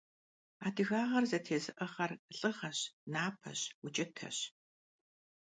[0.65, 2.79] Адыгагъэр зэтезыӀыгъэр лӀыгъэщ,
[3.13, 4.37] напэщ, укӀытэщ.